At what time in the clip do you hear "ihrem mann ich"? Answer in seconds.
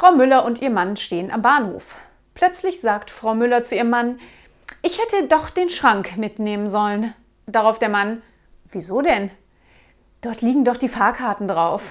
3.74-4.98